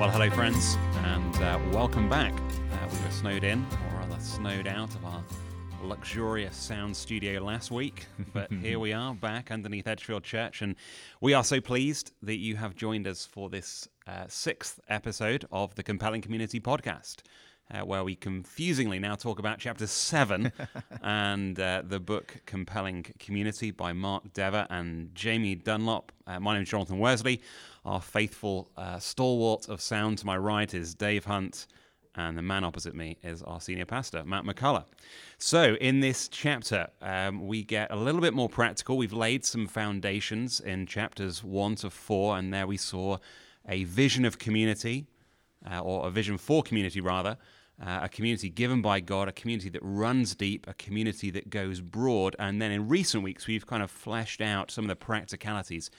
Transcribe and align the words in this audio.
Well, 0.00 0.10
hello, 0.10 0.30
friends, 0.30 0.78
and 1.04 1.36
uh, 1.42 1.60
welcome 1.72 2.08
back. 2.08 2.32
Uh, 2.32 2.88
we 2.90 3.04
were 3.04 3.10
snowed 3.10 3.44
in, 3.44 3.66
or 3.92 3.98
rather 3.98 4.18
snowed 4.18 4.66
out 4.66 4.94
of 4.94 5.04
our 5.04 5.22
luxurious 5.82 6.56
sound 6.56 6.96
studio 6.96 7.44
last 7.44 7.70
week, 7.70 8.06
but 8.32 8.50
here 8.50 8.78
we 8.78 8.94
are 8.94 9.12
back 9.14 9.50
underneath 9.50 9.86
Edgefield 9.86 10.24
Church, 10.24 10.62
and 10.62 10.76
we 11.20 11.34
are 11.34 11.44
so 11.44 11.60
pleased 11.60 12.12
that 12.22 12.38
you 12.38 12.56
have 12.56 12.74
joined 12.74 13.06
us 13.06 13.26
for 13.26 13.50
this 13.50 13.88
uh, 14.06 14.24
sixth 14.26 14.80
episode 14.88 15.44
of 15.52 15.74
the 15.74 15.82
Compelling 15.82 16.22
Community 16.22 16.60
podcast. 16.60 17.16
Uh, 17.72 17.84
where 17.84 18.02
we 18.02 18.16
confusingly 18.16 18.98
now 18.98 19.14
talk 19.14 19.38
about 19.38 19.60
chapter 19.60 19.86
7 19.86 20.50
and 21.02 21.60
uh, 21.60 21.82
the 21.86 22.00
book 22.00 22.40
Compelling 22.44 23.06
Community 23.20 23.70
by 23.70 23.92
Mark 23.92 24.32
Dever 24.32 24.66
and 24.70 25.14
Jamie 25.14 25.54
Dunlop. 25.54 26.10
Uh, 26.26 26.40
my 26.40 26.54
name 26.54 26.64
is 26.64 26.68
Jonathan 26.68 26.98
Worsley. 26.98 27.40
Our 27.84 28.00
faithful 28.00 28.72
uh, 28.76 28.98
stalwart 28.98 29.68
of 29.68 29.80
sound 29.80 30.18
to 30.18 30.26
my 30.26 30.36
right 30.36 30.72
is 30.74 30.96
Dave 30.96 31.26
Hunt, 31.26 31.68
and 32.16 32.36
the 32.36 32.42
man 32.42 32.64
opposite 32.64 32.96
me 32.96 33.18
is 33.22 33.40
our 33.42 33.60
senior 33.60 33.86
pastor, 33.86 34.24
Matt 34.24 34.42
McCullough. 34.42 34.86
So, 35.38 35.76
in 35.80 36.00
this 36.00 36.26
chapter, 36.26 36.88
um, 37.00 37.46
we 37.46 37.62
get 37.62 37.92
a 37.92 37.96
little 37.96 38.20
bit 38.20 38.34
more 38.34 38.48
practical. 38.48 38.96
We've 38.96 39.12
laid 39.12 39.44
some 39.44 39.68
foundations 39.68 40.58
in 40.58 40.86
chapters 40.86 41.44
1 41.44 41.76
to 41.76 41.90
4, 41.90 42.36
and 42.36 42.52
there 42.52 42.66
we 42.66 42.76
saw 42.76 43.18
a 43.68 43.84
vision 43.84 44.24
of 44.24 44.40
community, 44.40 45.06
uh, 45.70 45.78
or 45.78 46.08
a 46.08 46.10
vision 46.10 46.36
for 46.36 46.64
community, 46.64 47.00
rather. 47.00 47.38
Uh, 47.80 48.00
a 48.02 48.08
community 48.10 48.50
given 48.50 48.82
by 48.82 49.00
God, 49.00 49.26
a 49.26 49.32
community 49.32 49.70
that 49.70 49.80
runs 49.82 50.34
deep, 50.34 50.66
a 50.68 50.74
community 50.74 51.30
that 51.30 51.48
goes 51.48 51.80
broad. 51.80 52.36
And 52.38 52.60
then 52.60 52.70
in 52.70 52.88
recent 52.88 53.24
weeks, 53.24 53.46
we've 53.46 53.66
kind 53.66 53.82
of 53.82 53.90
fleshed 53.90 54.42
out 54.42 54.70
some 54.70 54.84
of 54.84 54.88
the 54.88 54.96
practicalities 54.96 55.90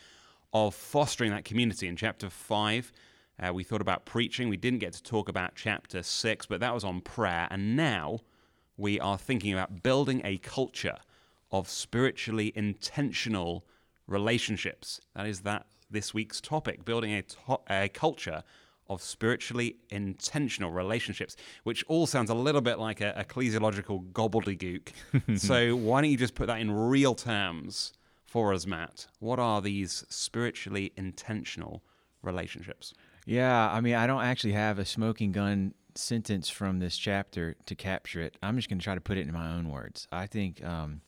of 0.54 0.76
fostering 0.76 1.32
that 1.32 1.44
community. 1.44 1.88
In 1.88 1.96
chapter 1.96 2.30
5, 2.30 2.92
uh, 3.42 3.54
we 3.54 3.64
thought 3.64 3.82
about 3.82 4.06
preaching. 4.06 4.48
We 4.48 4.58
didn't 4.58 4.80
get 4.80 4.94
to 4.94 5.02
talk 5.02 5.28
about 5.28 5.56
chapter 5.56 6.04
6, 6.04 6.46
but 6.46 6.60
that 6.60 6.74
was 6.74 6.84
on 6.84 7.02
prayer. 7.02 7.48
And 7.50 7.76
now 7.76 8.20
we 8.78 9.00
are 9.00 9.18
thinking 9.18 9.54
about 9.54 9.82
building 9.82 10.22
a 10.24 10.38
culture 10.38 10.98
of 11.52 11.68
spiritually 11.68 12.52
intentional 12.56 13.66
relationships. 14.08 15.02
That 15.16 15.26
is 15.26 15.42
that 15.42 15.66
this 15.90 16.14
week's 16.14 16.40
topic, 16.40 16.86
building 16.86 17.14
a, 17.14 17.22
to- 17.24 17.60
a 17.70 17.90
culture 17.90 18.44
of 18.92 19.02
spiritually 19.02 19.78
intentional 19.90 20.72
relationships, 20.72 21.38
which 21.64 21.84
all 21.88 22.06
sounds 22.06 22.30
a 22.30 22.34
little 22.34 22.62
bit 22.62 22.78
like 22.78 23.00
a 23.00 23.14
ecclesiological 23.18 24.12
gobbledygook. 24.12 24.90
so 25.40 25.76
why 25.76 26.02
don't 26.02 26.12
you 26.12 26.18
just 26.18 26.36
put 26.36 26.48
that 26.48 26.60
in 26.60 26.70
real 26.70 27.16
terms 27.16 27.94
for 28.26 28.54
us, 28.54 28.68
Matt? 28.68 29.08
What 29.20 29.40
are 29.40 29.62
these 29.62 30.04
spiritually 30.10 30.92
intentional 30.98 31.84
relationships? 32.22 32.94
Yeah, 33.26 33.72
I 33.72 33.80
mean, 33.80 33.96
I 33.96 34.08
don't 34.08 34.24
actually 34.24 34.54
have 34.54 34.78
a 34.78 34.86
smoking 34.86 35.32
gun 35.32 35.74
sentence 35.96 36.50
from 36.50 36.80
this 36.80 36.98
chapter 36.98 37.56
to 37.66 37.76
capture 37.76 38.22
it. 38.22 38.38
I'm 38.44 38.58
just 38.58 38.70
going 38.70 38.80
to 38.80 38.84
try 38.84 38.96
to 38.96 39.02
put 39.02 39.18
it 39.18 39.28
in 39.28 39.34
my 39.34 39.54
own 39.54 39.70
words. 39.70 40.08
I 40.12 40.28
think 40.28 40.64
um, 40.66 41.02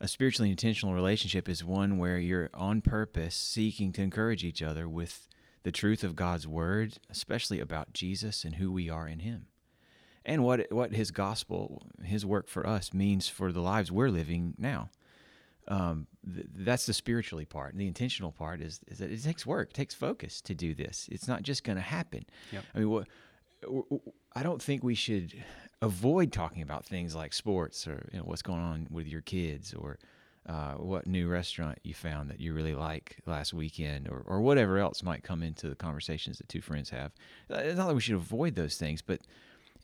a 0.00 0.08
spiritually 0.08 0.50
intentional 0.50 0.94
relationship 0.94 1.48
is 1.48 1.62
one 1.62 1.98
where 1.98 2.18
you're 2.18 2.48
on 2.54 2.80
purpose 2.80 3.34
seeking 3.34 3.92
to 3.92 4.02
encourage 4.02 4.44
each 4.44 4.62
other 4.62 4.88
with 4.88 5.28
the 5.66 5.72
truth 5.72 6.04
of 6.04 6.14
God's 6.14 6.46
word, 6.46 6.98
especially 7.10 7.58
about 7.58 7.92
Jesus 7.92 8.44
and 8.44 8.54
who 8.54 8.70
we 8.70 8.88
are 8.88 9.08
in 9.08 9.18
Him, 9.18 9.46
and 10.24 10.44
what 10.44 10.70
what 10.70 10.92
His 10.92 11.10
gospel, 11.10 11.82
His 12.04 12.24
work 12.24 12.46
for 12.46 12.64
us 12.64 12.94
means 12.94 13.26
for 13.26 13.50
the 13.50 13.60
lives 13.60 13.90
we're 13.90 14.08
living 14.08 14.54
now. 14.58 14.90
Um, 15.66 16.06
th- 16.32 16.46
that's 16.54 16.86
the 16.86 16.92
spiritually 16.92 17.46
part. 17.46 17.72
And 17.72 17.80
the 17.80 17.88
intentional 17.88 18.30
part 18.30 18.60
is, 18.60 18.78
is 18.86 18.98
that 18.98 19.10
it 19.10 19.20
takes 19.24 19.44
work, 19.44 19.70
it 19.70 19.74
takes 19.74 19.92
focus 19.92 20.40
to 20.42 20.54
do 20.54 20.72
this. 20.72 21.08
It's 21.10 21.26
not 21.26 21.42
just 21.42 21.64
going 21.64 21.74
to 21.74 21.82
happen. 21.82 22.26
Yep. 22.52 22.64
I 22.72 22.78
mean, 22.78 22.88
what, 22.88 23.08
I 24.36 24.44
don't 24.44 24.62
think 24.62 24.84
we 24.84 24.94
should 24.94 25.34
avoid 25.82 26.30
talking 26.30 26.62
about 26.62 26.84
things 26.84 27.16
like 27.16 27.32
sports 27.32 27.88
or 27.88 28.08
you 28.12 28.20
know, 28.20 28.24
what's 28.24 28.42
going 28.42 28.60
on 28.60 28.86
with 28.88 29.08
your 29.08 29.22
kids 29.22 29.74
or 29.74 29.98
uh, 30.48 30.74
what 30.74 31.06
new 31.06 31.28
restaurant 31.28 31.78
you 31.82 31.92
found 31.92 32.30
that 32.30 32.40
you 32.40 32.52
really 32.52 32.74
like 32.74 33.16
last 33.26 33.52
weekend 33.52 34.08
or, 34.08 34.22
or 34.26 34.40
whatever 34.40 34.78
else 34.78 35.02
might 35.02 35.24
come 35.24 35.42
into 35.42 35.68
the 35.68 35.74
conversations 35.74 36.38
that 36.38 36.48
two 36.48 36.60
friends 36.60 36.90
have. 36.90 37.12
Uh, 37.50 37.56
it's 37.56 37.76
not 37.76 37.88
that 37.88 37.94
we 37.94 38.00
should 38.00 38.14
avoid 38.14 38.54
those 38.54 38.76
things, 38.76 39.02
but 39.02 39.20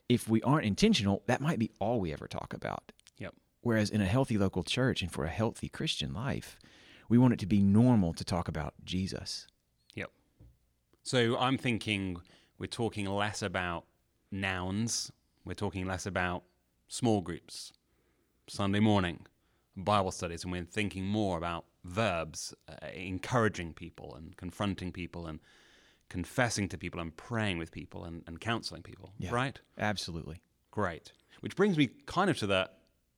if 0.07 0.29
we 0.29 0.41
aren't 0.43 0.65
intentional, 0.65 1.21
that 1.27 1.41
might 1.41 1.59
be 1.59 1.71
all 1.79 1.99
we 1.99 2.13
ever 2.13 2.27
talk 2.27 2.53
about. 2.53 2.91
Yep. 3.17 3.35
Whereas 3.61 3.89
in 3.89 4.01
a 4.01 4.05
healthy 4.05 4.37
local 4.37 4.63
church 4.63 5.01
and 5.01 5.11
for 5.11 5.25
a 5.25 5.29
healthy 5.29 5.69
Christian 5.69 6.13
life, 6.13 6.57
we 7.09 7.17
want 7.17 7.33
it 7.33 7.39
to 7.39 7.45
be 7.45 7.61
normal 7.61 8.13
to 8.13 8.23
talk 8.23 8.47
about 8.47 8.73
Jesus. 8.83 9.47
Yep. 9.95 10.11
So 11.03 11.37
I'm 11.37 11.57
thinking 11.57 12.21
we're 12.57 12.67
talking 12.67 13.05
less 13.05 13.41
about 13.41 13.85
nouns, 14.31 15.11
we're 15.45 15.53
talking 15.53 15.85
less 15.85 16.05
about 16.05 16.43
small 16.87 17.21
groups, 17.21 17.73
Sunday 18.47 18.79
morning, 18.79 19.25
Bible 19.75 20.11
studies, 20.11 20.43
and 20.43 20.51
we're 20.51 20.63
thinking 20.65 21.05
more 21.05 21.37
about 21.37 21.65
verbs, 21.83 22.53
uh, 22.69 22.87
encouraging 22.93 23.73
people 23.73 24.13
and 24.15 24.35
confronting 24.37 24.91
people 24.91 25.25
and 25.25 25.39
confessing 26.09 26.69
to 26.69 26.77
people 26.77 26.99
and 26.99 27.15
praying 27.17 27.57
with 27.57 27.71
people 27.71 28.03
and, 28.03 28.23
and 28.27 28.39
counseling 28.39 28.83
people, 28.83 29.13
Yeah. 29.17 29.31
right? 29.31 29.59
Absolutely. 29.77 30.41
Great. 30.71 31.11
Which 31.41 31.55
brings 31.55 31.77
me 31.77 31.89
kind 32.05 32.29
of 32.29 32.37
to 32.37 32.47
the, 32.47 32.69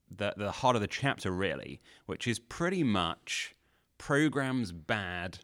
the 0.10 0.34
the 0.38 0.52
heart 0.52 0.76
of 0.76 0.82
the 0.82 0.88
chapter, 0.88 1.32
really, 1.32 1.82
which 2.06 2.28
is 2.28 2.40
pretty 2.40 2.84
much 2.84 3.56
programs 3.98 4.72
bad, 4.72 5.40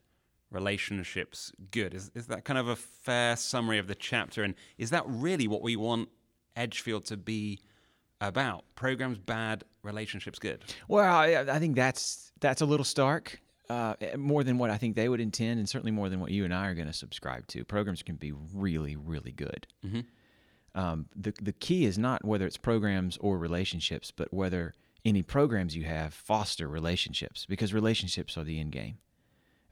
relationships 0.49 1.51
good. 1.71 1.93
Is 1.93 2.11
is 2.15 2.27
that 2.27 2.45
kind 2.45 2.59
of 2.59 2.67
a 2.67 2.75
fair 2.75 3.35
summary 3.35 3.79
of 3.79 3.87
the 3.87 3.95
chapter? 3.95 4.43
And 4.43 4.55
is 4.77 4.89
that 4.91 5.03
really 5.07 5.47
what 5.47 5.61
we 5.61 5.75
want 5.75 6.09
Edgefield 6.55 7.05
to 7.05 7.17
be 7.17 7.59
about? 8.19 8.63
Programs 8.75 9.17
bad, 9.17 9.63
relationships 9.83 10.39
good. 10.39 10.63
Well, 10.87 11.03
I, 11.15 11.45
I 11.47 11.59
think 11.59 11.75
that's 11.75 12.31
that's 12.39 12.61
a 12.61 12.65
little 12.65 12.83
stark, 12.83 13.39
uh, 13.69 13.95
more 14.17 14.43
than 14.43 14.57
what 14.57 14.69
I 14.69 14.77
think 14.77 14.95
they 14.95 15.09
would 15.09 15.19
intend, 15.21 15.59
and 15.59 15.67
certainly 15.69 15.91
more 15.91 16.09
than 16.09 16.19
what 16.19 16.31
you 16.31 16.45
and 16.45 16.53
I 16.53 16.67
are 16.67 16.73
going 16.73 16.87
to 16.87 16.93
subscribe 16.93 17.47
to. 17.47 17.63
Programs 17.63 18.03
can 18.03 18.15
be 18.15 18.31
really, 18.53 18.95
really 18.95 19.31
good. 19.31 19.67
Mhm. 19.85 20.05
Um, 20.73 21.05
the 21.15 21.33
the 21.41 21.51
key 21.53 21.85
is 21.85 21.97
not 21.97 22.23
whether 22.23 22.45
it's 22.45 22.57
programs 22.57 23.17
or 23.17 23.37
relationships, 23.37 24.11
but 24.11 24.33
whether 24.33 24.73
any 25.03 25.21
programs 25.23 25.75
you 25.75 25.83
have 25.83 26.13
foster 26.13 26.67
relationships, 26.67 27.45
because 27.49 27.73
relationships 27.73 28.37
are 28.37 28.43
the 28.43 28.59
end 28.59 28.71
game. 28.71 28.97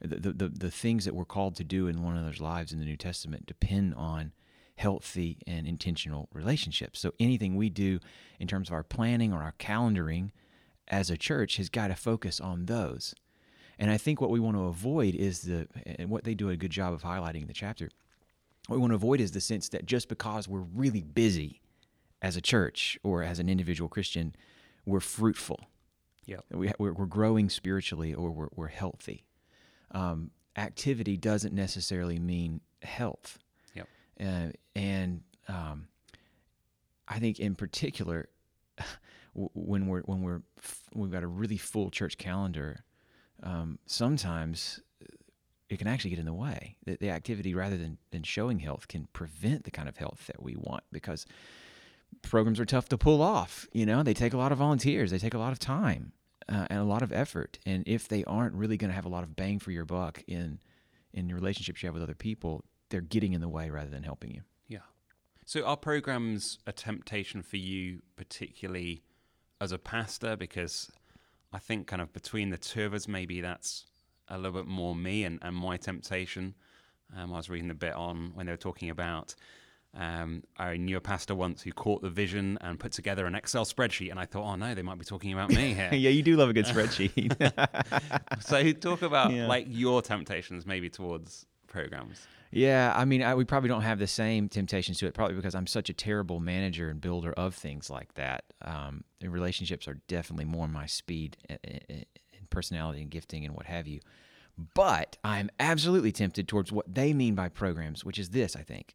The, 0.02 0.16
the, 0.16 0.32
the, 0.32 0.48
the 0.48 0.70
things 0.70 1.04
that 1.04 1.14
we're 1.14 1.26
called 1.26 1.56
to 1.56 1.64
do 1.64 1.86
in 1.86 2.02
one 2.02 2.16
another's 2.16 2.40
lives 2.40 2.72
in 2.72 2.78
the 2.78 2.86
New 2.86 2.96
Testament 2.96 3.44
depend 3.44 3.94
on 3.94 4.32
healthy 4.80 5.36
and 5.46 5.66
intentional 5.66 6.26
relationships. 6.32 7.00
So 7.00 7.12
anything 7.20 7.54
we 7.54 7.68
do 7.68 8.00
in 8.38 8.48
terms 8.48 8.70
of 8.70 8.72
our 8.72 8.82
planning 8.82 9.30
or 9.30 9.42
our 9.42 9.52
calendaring 9.58 10.30
as 10.88 11.10
a 11.10 11.18
church 11.18 11.58
has 11.58 11.68
got 11.68 11.88
to 11.88 11.94
focus 11.94 12.40
on 12.40 12.64
those. 12.64 13.14
And 13.78 13.90
I 13.90 13.98
think 13.98 14.22
what 14.22 14.30
we 14.30 14.40
want 14.40 14.56
to 14.56 14.64
avoid 14.64 15.14
is 15.14 15.42
the, 15.42 15.68
and 15.84 16.08
what 16.08 16.24
they 16.24 16.34
do 16.34 16.48
a 16.48 16.56
good 16.56 16.70
job 16.70 16.94
of 16.94 17.02
highlighting 17.02 17.42
in 17.42 17.46
the 17.46 17.52
chapter, 17.52 17.90
what 18.68 18.76
we 18.76 18.80
want 18.80 18.92
to 18.92 18.96
avoid 18.96 19.20
is 19.20 19.32
the 19.32 19.40
sense 19.42 19.68
that 19.68 19.84
just 19.84 20.08
because 20.08 20.48
we're 20.48 20.60
really 20.60 21.02
busy 21.02 21.60
as 22.22 22.36
a 22.36 22.40
church 22.40 22.98
or 23.02 23.22
as 23.22 23.38
an 23.38 23.50
individual 23.50 23.90
Christian, 23.90 24.34
we're 24.86 25.00
fruitful. 25.00 25.60
Yep. 26.24 26.44
We, 26.52 26.72
we're, 26.78 26.94
we're 26.94 27.04
growing 27.04 27.50
spiritually 27.50 28.14
or 28.14 28.30
we're, 28.30 28.48
we're 28.56 28.68
healthy. 28.68 29.26
Um, 29.90 30.30
activity 30.56 31.18
doesn't 31.18 31.52
necessarily 31.52 32.18
mean 32.18 32.62
health. 32.82 33.38
Uh, 34.20 34.50
and 34.74 35.22
um, 35.48 35.88
I 37.08 37.18
think 37.18 37.40
in 37.40 37.54
particular, 37.54 38.28
when 39.34 39.86
we're 39.86 40.02
when 40.02 40.22
we're 40.22 40.42
we've 40.94 41.10
got 41.10 41.22
a 41.22 41.26
really 41.28 41.56
full 41.56 41.90
church 41.90 42.18
calendar, 42.18 42.84
um, 43.42 43.78
sometimes 43.86 44.80
it 45.68 45.78
can 45.78 45.86
actually 45.86 46.10
get 46.10 46.18
in 46.18 46.26
the 46.26 46.34
way. 46.34 46.76
The, 46.84 46.96
the 46.96 47.10
activity, 47.10 47.54
rather 47.54 47.76
than 47.76 47.98
than 48.10 48.22
showing 48.22 48.58
health, 48.58 48.88
can 48.88 49.08
prevent 49.12 49.64
the 49.64 49.70
kind 49.70 49.88
of 49.88 49.96
health 49.96 50.26
that 50.26 50.42
we 50.42 50.56
want 50.56 50.84
because 50.92 51.26
programs 52.22 52.60
are 52.60 52.64
tough 52.64 52.88
to 52.88 52.98
pull 52.98 53.22
off. 53.22 53.66
You 53.72 53.86
know, 53.86 54.02
they 54.02 54.14
take 54.14 54.32
a 54.32 54.38
lot 54.38 54.52
of 54.52 54.58
volunteers, 54.58 55.10
they 55.10 55.18
take 55.18 55.34
a 55.34 55.38
lot 55.38 55.52
of 55.52 55.58
time 55.58 56.12
uh, 56.48 56.66
and 56.68 56.80
a 56.80 56.84
lot 56.84 57.02
of 57.02 57.12
effort. 57.12 57.58
And 57.64 57.84
if 57.86 58.08
they 58.08 58.24
aren't 58.24 58.54
really 58.54 58.76
going 58.76 58.90
to 58.90 58.94
have 58.94 59.04
a 59.04 59.10
lot 59.10 59.22
of 59.22 59.36
bang 59.36 59.58
for 59.58 59.70
your 59.70 59.84
buck 59.84 60.22
in 60.26 60.58
in 61.12 61.28
your 61.28 61.38
relationships 61.38 61.82
you 61.82 61.88
have 61.88 61.94
with 61.94 62.02
other 62.02 62.14
people, 62.14 62.64
they're 62.90 63.00
getting 63.00 63.32
in 63.32 63.40
the 63.40 63.48
way 63.48 63.70
rather 63.70 63.90
than 63.90 64.02
helping 64.02 64.32
you. 64.32 64.42
Yeah. 64.68 64.78
So 65.46 65.64
are 65.64 65.76
programs 65.76 66.58
a 66.66 66.72
temptation 66.72 67.42
for 67.42 67.56
you, 67.56 68.02
particularly 68.16 69.02
as 69.60 69.72
a 69.72 69.78
pastor? 69.78 70.36
Because 70.36 70.90
I 71.52 71.58
think 71.58 71.86
kind 71.86 72.02
of 72.02 72.12
between 72.12 72.50
the 72.50 72.58
two 72.58 72.84
of 72.84 72.94
us, 72.94 73.08
maybe 73.08 73.40
that's 73.40 73.86
a 74.28 74.36
little 74.36 74.52
bit 74.52 74.66
more 74.66 74.94
me 74.94 75.24
and, 75.24 75.38
and 75.42 75.56
my 75.56 75.76
temptation. 75.76 76.54
Um, 77.16 77.32
I 77.32 77.36
was 77.38 77.50
reading 77.50 77.70
a 77.70 77.74
bit 77.74 77.94
on 77.94 78.32
when 78.34 78.46
they 78.46 78.52
were 78.52 78.56
talking 78.56 78.90
about 78.90 79.34
um, 79.92 80.44
I 80.56 80.76
knew 80.76 80.96
a 80.96 81.00
pastor 81.00 81.34
once 81.34 81.62
who 81.62 81.72
caught 81.72 82.00
the 82.02 82.10
vision 82.10 82.58
and 82.60 82.78
put 82.78 82.92
together 82.92 83.26
an 83.26 83.34
Excel 83.34 83.64
spreadsheet, 83.64 84.10
and 84.10 84.20
I 84.20 84.24
thought, 84.24 84.44
oh 84.44 84.54
no, 84.54 84.72
they 84.74 84.82
might 84.82 84.98
be 84.98 85.04
talking 85.04 85.32
about 85.32 85.48
me 85.50 85.74
here. 85.74 85.90
yeah, 85.92 86.10
you 86.10 86.22
do 86.22 86.36
love 86.36 86.48
a 86.48 86.52
good 86.52 86.66
spreadsheet. 86.66 87.34
so 88.42 88.72
talk 88.72 89.02
about 89.02 89.32
Yeah. 89.32 89.48
like 89.48 89.66
your 89.68 90.00
temptations 90.02 90.64
maybe 90.64 90.88
towards 90.90 91.44
programs? 91.66 92.20
Yeah, 92.50 92.92
I 92.96 93.04
mean, 93.04 93.22
I, 93.22 93.34
we 93.36 93.44
probably 93.44 93.68
don't 93.68 93.82
have 93.82 94.00
the 94.00 94.08
same 94.08 94.48
temptations 94.48 94.98
to 94.98 95.06
it, 95.06 95.14
probably 95.14 95.36
because 95.36 95.54
I'm 95.54 95.68
such 95.68 95.88
a 95.88 95.92
terrible 95.92 96.40
manager 96.40 96.90
and 96.90 97.00
builder 97.00 97.32
of 97.32 97.54
things 97.54 97.88
like 97.88 98.14
that. 98.14 98.44
Um, 98.62 99.04
relationships 99.22 99.86
are 99.86 100.00
definitely 100.08 100.46
more 100.46 100.66
my 100.66 100.86
speed 100.86 101.36
and 101.48 102.06
personality 102.50 103.02
and 103.02 103.10
gifting 103.10 103.44
and 103.44 103.54
what 103.54 103.66
have 103.66 103.86
you. 103.86 104.00
But 104.74 105.16
I'm 105.22 105.48
absolutely 105.60 106.12
tempted 106.12 106.48
towards 106.48 106.72
what 106.72 106.92
they 106.92 107.12
mean 107.12 107.34
by 107.34 107.48
programs, 107.48 108.04
which 108.04 108.18
is 108.18 108.30
this, 108.30 108.56
I 108.56 108.62
think 108.62 108.94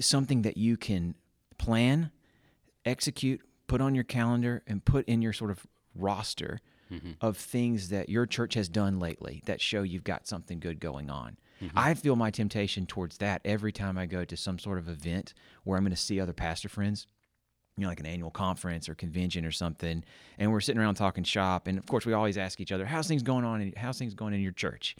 something 0.00 0.42
that 0.42 0.56
you 0.56 0.76
can 0.76 1.14
plan, 1.58 2.10
execute, 2.84 3.40
put 3.66 3.80
on 3.80 3.94
your 3.94 4.04
calendar, 4.04 4.62
and 4.66 4.84
put 4.84 5.06
in 5.08 5.22
your 5.22 5.32
sort 5.32 5.50
of 5.50 5.66
roster 5.94 6.60
mm-hmm. 6.92 7.12
of 7.20 7.36
things 7.36 7.88
that 7.88 8.08
your 8.08 8.26
church 8.26 8.54
has 8.54 8.68
done 8.68 8.98
lately 8.98 9.42
that 9.46 9.60
show 9.60 9.82
you've 9.82 10.04
got 10.04 10.26
something 10.26 10.58
good 10.58 10.80
going 10.80 11.10
on. 11.10 11.36
Mm-hmm. 11.64 11.78
I 11.78 11.94
feel 11.94 12.16
my 12.16 12.30
temptation 12.30 12.86
towards 12.86 13.18
that 13.18 13.40
every 13.44 13.72
time 13.72 13.98
I 13.98 14.06
go 14.06 14.24
to 14.24 14.36
some 14.36 14.58
sort 14.58 14.78
of 14.78 14.88
event 14.88 15.34
where 15.64 15.76
I'm 15.76 15.84
going 15.84 15.94
to 15.94 15.96
see 15.96 16.20
other 16.20 16.32
pastor 16.32 16.68
friends 16.68 17.06
you 17.76 17.82
know, 17.82 17.88
like 17.88 18.00
an 18.00 18.06
annual 18.06 18.30
conference 18.30 18.88
or 18.88 18.94
convention 18.94 19.44
or 19.44 19.50
something, 19.50 20.04
and 20.38 20.52
we're 20.52 20.60
sitting 20.60 20.80
around 20.80 20.94
talking 20.94 21.24
shop. 21.24 21.66
And 21.66 21.78
of 21.78 21.86
course, 21.86 22.06
we 22.06 22.12
always 22.12 22.38
ask 22.38 22.60
each 22.60 22.72
other, 22.72 22.86
"How's 22.86 23.08
things 23.08 23.22
going 23.22 23.44
on? 23.44 23.60
In, 23.60 23.74
how's 23.76 23.98
things 23.98 24.14
going 24.14 24.32
in 24.34 24.40
your 24.40 24.52
church? 24.52 24.96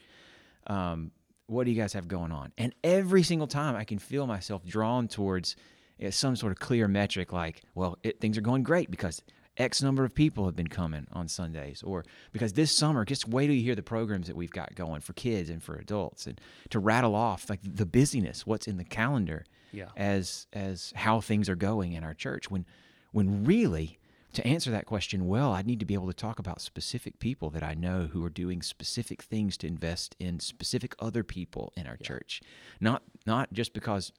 Um, 0.67 1.13
what 1.47 1.65
do 1.65 1.71
you 1.71 1.81
guys 1.81 1.93
have 1.93 2.09
going 2.09 2.33
on?" 2.33 2.53
And 2.59 2.75
every 2.83 3.23
single 3.23 3.47
time, 3.47 3.77
I 3.77 3.85
can 3.85 3.99
feel 3.99 4.27
myself 4.27 4.65
drawn 4.65 5.07
towards 5.07 5.55
you 5.99 6.07
know, 6.07 6.11
some 6.11 6.35
sort 6.35 6.51
of 6.51 6.59
clear 6.59 6.89
metric, 6.89 7.33
like, 7.33 7.63
"Well, 7.77 7.97
it, 8.03 8.21
things 8.21 8.37
are 8.37 8.43
going 8.43 8.65
great 8.65 8.91
because 8.91 9.23
X 9.57 9.83
number 9.83 10.05
of 10.05 10.15
people 10.15 10.47
have 10.47 10.57
been 10.57 10.69
coming 10.69 11.07
on 11.13 11.29
Sundays, 11.29 11.83
or 11.83 12.05
because 12.33 12.55
this 12.55 12.73
summer, 12.73 13.05
just 13.05 13.29
wait 13.29 13.47
till 13.47 13.57
you 13.57 13.63
hear 13.63 13.75
the 13.75 13.83
programs 13.83 14.27
that 14.27 14.37
we've 14.37 14.51
got 14.51 14.75
going 14.75 15.01
for 15.01 15.13
kids 15.13 15.51
and 15.51 15.63
for 15.63 15.77
adults, 15.77 16.27
and 16.27 16.41
to 16.71 16.79
rattle 16.79 17.15
off 17.15 17.49
like 17.49 17.61
the 17.63 17.87
busyness, 17.87 18.47
what's 18.47 18.67
in 18.67 18.77
the 18.77 18.85
calendar." 18.85 19.45
yeah. 19.75 19.89
as 19.97 20.47
as 20.53 20.93
how 20.97 21.21
things 21.21 21.49
are 21.49 21.57
going 21.57 21.93
in 21.93 22.05
our 22.05 22.15
church 22.15 22.51
when 22.51 22.65
when 23.13 23.45
really 23.45 23.99
to 24.33 24.47
answer 24.47 24.71
that 24.71 24.87
question 24.87 25.27
well 25.27 25.53
i 25.53 25.63
need 25.63 25.81
to 25.81 25.87
be 25.87 25.95
able 25.95 26.07
to 26.07 26.15
talk 26.15 26.39
about 26.39 26.61
specific 26.61 27.19
people 27.19 27.51
that 27.51 27.63
i 27.63 27.75
know 27.75 28.09
who 28.13 28.25
are 28.25 28.31
doing 28.31 28.63
specific 28.63 29.23
things 29.23 29.57
to 29.57 29.67
invest 29.67 30.15
in 30.19 30.41
specific 30.41 30.95
other 30.99 31.25
people 31.25 31.73
in 31.77 31.87
our 31.87 31.97
yeah. 32.01 32.07
church 32.07 32.41
not 32.81 33.03
not 33.27 33.53
just 33.53 33.75
because 33.75 34.13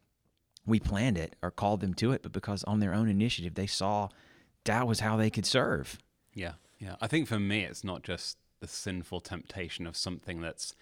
we 0.66 0.80
planned 0.80 1.18
it 1.18 1.36
or 1.42 1.52
called 1.52 1.80
them 1.80 1.94
to 1.94 2.12
it 2.12 2.22
but 2.22 2.32
because 2.32 2.64
on 2.66 2.80
their 2.80 2.94
own 2.94 3.08
initiative 3.08 3.56
they 3.56 3.68
saw 3.68 4.10
that 4.66 4.88
was 4.88 5.00
how 5.00 5.16
they 5.16 5.30
could 5.30 5.46
serve 5.46 5.98
yeah 6.34 6.54
yeah 6.80 6.96
i 7.02 7.08
think 7.08 7.28
for 7.28 7.40
me 7.40 7.64
it's 7.64 7.84
not 7.84 8.04
just 8.04 8.38
the 8.60 8.68
sinful 8.68 9.22
temptation 9.22 9.88
of 9.88 9.96
something 9.96 10.42
that's 10.42 10.76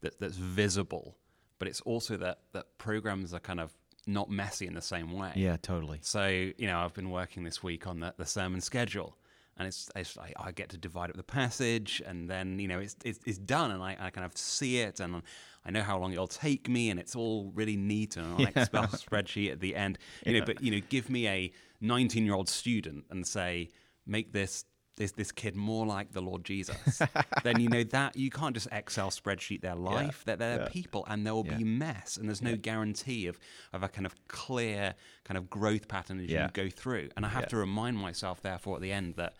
that, 0.00 0.18
that's 0.20 0.36
visible 0.36 1.16
but 1.58 1.68
it's 1.68 1.80
also 1.82 2.16
that 2.16 2.40
that 2.52 2.78
programs 2.78 3.34
are 3.34 3.40
kind 3.40 3.60
of 3.60 3.72
not 4.06 4.30
messy 4.30 4.66
in 4.66 4.74
the 4.74 4.82
same 4.82 5.12
way. 5.12 5.32
Yeah, 5.34 5.56
totally. 5.60 5.98
So, 6.02 6.26
you 6.26 6.66
know, 6.66 6.80
I've 6.80 6.94
been 6.94 7.10
working 7.10 7.44
this 7.44 7.62
week 7.62 7.86
on 7.86 8.00
the, 8.00 8.14
the 8.16 8.26
sermon 8.26 8.60
schedule. 8.60 9.16
And 9.60 9.68
it's, 9.68 9.90
it's 9.94 10.16
I, 10.16 10.32
I, 10.38 10.52
get 10.52 10.70
to 10.70 10.78
divide 10.78 11.10
up 11.10 11.16
the 11.16 11.22
passage, 11.22 12.00
and 12.06 12.30
then 12.30 12.58
you 12.58 12.66
know 12.66 12.78
it's 12.78 12.96
it's, 13.04 13.20
it's 13.26 13.36
done, 13.36 13.70
and 13.70 13.82
I, 13.82 13.94
I, 14.00 14.08
kind 14.08 14.24
of 14.24 14.34
see 14.34 14.78
it, 14.78 15.00
and 15.00 15.20
I 15.66 15.70
know 15.70 15.82
how 15.82 15.98
long 15.98 16.14
it'll 16.14 16.26
take 16.26 16.66
me, 16.66 16.88
and 16.88 16.98
it's 16.98 17.14
all 17.14 17.52
really 17.54 17.76
neat 17.76 18.16
and 18.16 18.26
an 18.26 18.40
yeah. 18.40 18.62
Excel 18.62 18.84
spreadsheet 18.84 19.52
at 19.52 19.60
the 19.60 19.76
end. 19.76 19.98
You 20.24 20.32
yeah. 20.32 20.38
know, 20.38 20.46
but 20.46 20.62
you 20.62 20.70
know, 20.70 20.80
give 20.88 21.10
me 21.10 21.28
a 21.28 21.52
19 21.82 22.24
year 22.24 22.34
old 22.34 22.48
student 22.48 23.04
and 23.10 23.26
say, 23.26 23.68
make 24.06 24.32
this 24.32 24.64
this 25.00 25.12
this 25.12 25.32
kid 25.32 25.56
more 25.56 25.86
like 25.86 26.12
the 26.12 26.20
Lord 26.20 26.44
Jesus, 26.44 27.02
then 27.42 27.58
you 27.58 27.68
know 27.68 27.82
that 27.84 28.16
you 28.16 28.30
can't 28.30 28.54
just 28.54 28.68
Excel 28.70 29.10
spreadsheet 29.10 29.62
their 29.62 29.74
life. 29.74 30.22
Yeah. 30.22 30.26
That 30.26 30.38
they're, 30.38 30.56
they're 30.58 30.66
yeah. 30.66 30.72
people, 30.72 31.04
and 31.08 31.26
there 31.26 31.34
will 31.34 31.46
yeah. 31.46 31.56
be 31.56 31.64
mess, 31.64 32.16
and 32.16 32.28
there's 32.28 32.42
no 32.42 32.54
guarantee 32.54 33.26
of 33.26 33.40
of 33.72 33.82
a 33.82 33.88
kind 33.88 34.06
of 34.06 34.14
clear 34.28 34.94
kind 35.24 35.38
of 35.38 35.50
growth 35.50 35.88
pattern 35.88 36.20
as 36.20 36.30
you 36.30 36.46
go 36.52 36.68
through. 36.68 37.08
And 37.16 37.26
I 37.26 37.30
have 37.30 37.48
to 37.48 37.56
remind 37.56 37.96
myself, 37.96 38.42
therefore, 38.42 38.76
at 38.76 38.82
the 38.82 38.92
end 38.92 39.16
that 39.16 39.34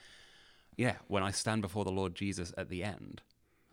yeah, 0.77 0.97
when 1.09 1.23
I 1.23 1.31
stand 1.31 1.61
before 1.61 1.85
the 1.85 1.93
Lord 1.93 2.15
Jesus 2.15 2.55
at 2.57 2.71
the 2.71 2.83
end, 2.83 3.21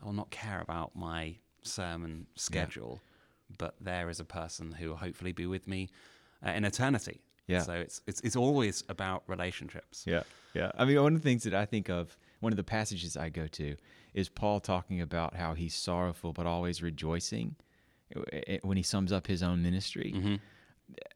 I 0.01 0.05
will 0.05 0.13
not 0.13 0.29
care 0.29 0.59
about 0.59 0.95
my 0.95 1.37
sermon 1.63 2.27
schedule, 2.35 2.99
but 3.57 3.75
there 3.79 4.09
is 4.09 4.19
a 4.19 4.25
person 4.25 4.73
who 4.73 4.89
will 4.89 4.97
hopefully 4.97 5.31
be 5.31 5.45
with 5.45 5.67
me 5.67 5.89
uh, 6.45 6.51
in 6.51 6.65
eternity. 6.65 7.21
Yeah. 7.47 7.61
So 7.61 7.73
it's 7.73 8.01
it's 8.07 8.21
it's 8.21 8.35
always 8.35 8.83
about 8.89 9.23
relationships. 9.27 10.03
Yeah. 10.05 10.23
Yeah. 10.53 10.71
I 10.77 10.85
mean, 10.85 11.01
one 11.01 11.15
of 11.15 11.21
the 11.21 11.29
things 11.29 11.43
that 11.43 11.53
I 11.53 11.65
think 11.65 11.89
of, 11.89 12.17
one 12.39 12.51
of 12.53 12.57
the 12.57 12.63
passages 12.63 13.15
I 13.17 13.29
go 13.29 13.47
to, 13.47 13.75
is 14.13 14.29
Paul 14.29 14.59
talking 14.59 15.01
about 15.01 15.35
how 15.35 15.53
he's 15.53 15.73
sorrowful 15.75 16.33
but 16.33 16.45
always 16.45 16.81
rejoicing 16.83 17.55
when 18.61 18.77
he 18.77 18.83
sums 18.83 19.11
up 19.11 19.27
his 19.27 19.43
own 19.43 19.61
ministry. 19.61 20.13
Mm-hmm. 20.15 20.35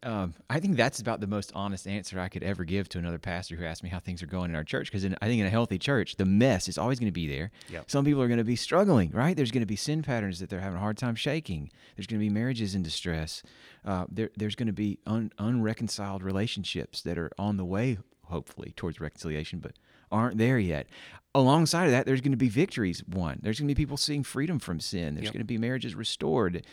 Um, 0.03 0.33
I 0.49 0.59
think 0.59 0.75
that's 0.77 0.99
about 0.99 1.21
the 1.21 1.27
most 1.27 1.51
honest 1.55 1.87
answer 1.87 2.19
I 2.19 2.27
could 2.27 2.43
ever 2.43 2.63
give 2.63 2.89
to 2.89 2.97
another 2.97 3.19
pastor 3.19 3.55
who 3.55 3.63
asked 3.63 3.83
me 3.83 3.89
how 3.89 3.99
things 3.99 4.21
are 4.21 4.27
going 4.27 4.49
in 4.49 4.55
our 4.55 4.63
church. 4.63 4.91
Because 4.91 5.05
I 5.05 5.27
think 5.27 5.39
in 5.39 5.45
a 5.45 5.49
healthy 5.49 5.77
church, 5.77 6.17
the 6.17 6.25
mess 6.25 6.67
is 6.67 6.77
always 6.77 6.99
going 6.99 7.07
to 7.07 7.13
be 7.13 7.27
there. 7.27 7.51
Yep. 7.69 7.89
Some 7.89 8.03
people 8.03 8.21
are 8.21 8.27
going 8.27 8.39
to 8.39 8.43
be 8.43 8.55
struggling, 8.55 9.11
right? 9.11 9.35
There's 9.35 9.51
going 9.51 9.61
to 9.61 9.67
be 9.67 9.75
sin 9.75 10.01
patterns 10.01 10.39
that 10.39 10.49
they're 10.49 10.59
having 10.59 10.77
a 10.77 10.81
hard 10.81 10.97
time 10.97 11.15
shaking. 11.15 11.71
There's 11.95 12.07
going 12.07 12.19
to 12.19 12.25
be 12.25 12.29
marriages 12.29 12.75
in 12.75 12.83
distress. 12.83 13.43
Uh, 13.85 14.05
there, 14.11 14.29
there's 14.35 14.55
going 14.55 14.67
to 14.67 14.73
be 14.73 14.99
un, 15.05 15.31
unreconciled 15.37 16.23
relationships 16.23 17.01
that 17.03 17.17
are 17.17 17.31
on 17.37 17.57
the 17.57 17.65
way, 17.65 17.97
hopefully, 18.25 18.73
towards 18.75 18.99
reconciliation, 18.99 19.59
but 19.59 19.73
aren't 20.11 20.37
there 20.37 20.59
yet. 20.59 20.87
Alongside 21.33 21.85
of 21.85 21.91
that, 21.91 22.05
there's 22.05 22.21
going 22.21 22.31
to 22.31 22.37
be 22.37 22.49
victories 22.49 23.03
won. 23.07 23.39
There's 23.41 23.59
going 23.59 23.69
to 23.69 23.73
be 23.73 23.81
people 23.81 23.97
seeing 23.97 24.23
freedom 24.23 24.59
from 24.59 24.81
sin. 24.81 25.15
There's 25.15 25.25
yep. 25.25 25.33
going 25.33 25.41
to 25.41 25.45
be 25.45 25.57
marriages 25.57 25.95
restored 25.95 26.65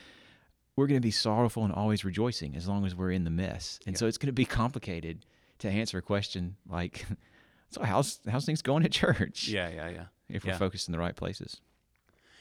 we're 0.79 0.87
going 0.87 1.01
to 1.01 1.05
be 1.05 1.11
sorrowful 1.11 1.65
and 1.65 1.73
always 1.73 2.05
rejoicing 2.05 2.55
as 2.55 2.69
long 2.69 2.87
as 2.87 2.95
we're 2.95 3.11
in 3.11 3.25
the 3.25 3.31
mess. 3.31 3.81
And 3.85 3.97
yeah. 3.97 3.99
so 3.99 4.07
it's 4.07 4.17
going 4.17 4.29
to 4.29 4.33
be 4.33 4.45
complicated 4.45 5.27
to 5.59 5.69
answer 5.69 5.99
a 5.99 6.03
question 6.03 6.55
like, 6.69 7.05
so 7.71 7.83
how's 7.83 8.21
how's 8.31 8.47
things 8.47 8.63
going 8.63 8.85
at 8.85 8.93
church? 8.93 9.49
Yeah, 9.49 9.69
yeah, 9.71 9.89
yeah. 9.89 10.05
If 10.29 10.45
we're 10.45 10.55
focused 10.55 10.87
in 10.87 10.93
the 10.93 10.99
right 11.01 11.17
places. 11.17 11.61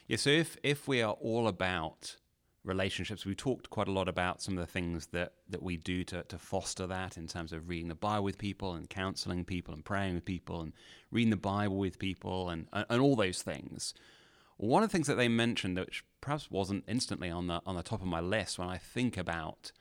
Yeah. 0.05 0.17
So 0.17 0.29
if 0.29 0.55
if 0.61 0.87
we 0.87 1.01
are 1.01 1.13
all 1.13 1.47
about 1.47 2.17
relationships, 2.63 3.25
we 3.25 3.33
talked 3.33 3.71
quite 3.71 3.87
a 3.87 3.91
lot 3.91 4.07
about 4.07 4.43
some 4.43 4.55
of 4.55 4.63
the 4.63 4.71
things 4.71 5.07
that 5.07 5.33
that 5.49 5.63
we 5.63 5.75
do 5.75 6.03
to 6.03 6.21
to 6.21 6.37
foster 6.37 6.85
that 6.85 7.17
in 7.17 7.25
terms 7.25 7.51
of 7.51 7.67
reading 7.67 7.87
the 7.87 7.95
Bible 7.95 8.23
with 8.23 8.37
people 8.37 8.75
and 8.75 8.87
counseling 8.87 9.45
people 9.45 9.73
and 9.73 9.83
praying 9.83 10.13
with 10.13 10.25
people 10.25 10.61
and 10.61 10.73
reading 11.09 11.31
the 11.31 11.37
Bible 11.37 11.77
with 11.77 11.97
people 11.97 12.49
and 12.51 12.67
and, 12.71 12.85
and 12.87 13.01
all 13.01 13.15
those 13.15 13.41
things. 13.41 13.95
One 14.57 14.83
of 14.83 14.89
the 14.89 14.93
things 14.93 15.07
that 15.07 15.15
they 15.15 15.27
mentioned, 15.27 15.79
which 15.79 16.03
perhaps 16.27 16.51
wasn't 16.51 16.83
instantly 16.89 17.29
on 17.29 17.47
the 17.47 17.61
on 17.65 17.77
the 17.77 17.81
top 17.81 18.01
of 18.01 18.07
my 18.07 18.19
list 18.19 18.59
when 18.59 18.67
I 18.67 18.77
think 18.77 19.15
about 19.15 19.71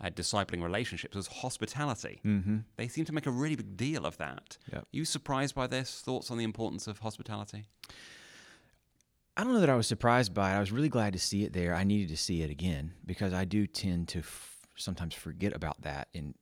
uh, 0.00 0.08
discipling 0.08 0.62
relationships, 0.62 1.16
was 1.16 1.26
hospitality. 1.26 2.20
Mm-hmm. 2.24 2.58
They 2.76 2.86
seem 2.86 3.04
to 3.06 3.12
make 3.12 3.26
a 3.26 3.30
really 3.32 3.56
big 3.56 3.76
deal 3.76 4.06
of 4.06 4.16
that. 4.18 4.56
Yep. 4.72 4.86
You 4.92 5.04
surprised 5.04 5.56
by 5.56 5.66
this? 5.66 6.00
Thoughts 6.00 6.30
on 6.30 6.38
the 6.38 6.44
importance 6.44 6.86
of 6.86 7.00
hospitality? 7.00 7.64
I 9.36 9.42
don't 9.42 9.52
know 9.52 9.58
that 9.58 9.68
I 9.68 9.74
was 9.74 9.88
surprised 9.88 10.32
by 10.32 10.52
it. 10.52 10.58
I 10.58 10.60
was 10.60 10.70
really 10.70 10.88
glad 10.88 11.12
to 11.14 11.18
see 11.18 11.42
it 11.42 11.54
there. 11.54 11.74
I 11.74 11.82
needed 11.82 12.08
to 12.10 12.16
see 12.16 12.42
it 12.42 12.50
again 12.50 12.92
because 13.04 13.32
I 13.32 13.44
do 13.44 13.66
tend 13.66 14.06
to 14.10 14.20
f- 14.20 14.60
sometimes 14.76 15.12
forget 15.14 15.52
about 15.56 15.82
that 15.82 16.06
in 16.14 16.34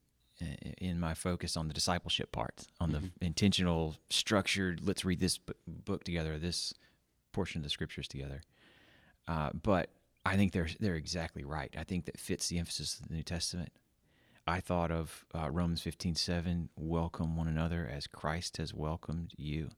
in 0.79 1.01
my 1.01 1.15
focus 1.15 1.57
on 1.57 1.69
the 1.69 1.75
discipleship 1.75 2.31
part, 2.33 2.67
on 2.81 2.93
mm-hmm. 2.93 3.07
the 3.19 3.27
intentional, 3.27 3.97
structured. 4.11 4.87
Let's 4.87 5.07
read 5.07 5.21
this 5.21 5.41
book 5.67 6.05
together. 6.05 6.39
This 6.39 6.75
portion 7.33 7.61
of 7.61 7.65
the 7.65 7.71
scriptures 7.71 8.07
together. 8.07 8.43
Uh, 9.29 9.51
but 9.63 9.91
I 10.25 10.37
think 10.37 10.53
they're 10.53 10.69
they're 10.81 10.97
exactly 10.97 11.45
right. 11.45 11.73
I 11.79 11.85
think 11.85 12.07
that 12.07 12.19
fits 12.19 12.49
the 12.49 12.59
emphasis 12.59 12.99
of 12.99 13.09
the 13.09 13.15
New 13.15 13.23
Testament. 13.23 13.71
I 14.47 14.61
thought 14.61 14.91
of 14.91 15.27
uh, 15.35 15.51
Romans 15.51 15.83
fifteen 15.83 16.15
seven, 16.15 16.71
welcome 16.77 17.37
one 17.37 17.47
another 17.49 17.89
as 17.95 18.07
Christ 18.07 18.57
has 18.57 18.73
welcomed 18.73 19.33
you. 19.37 19.69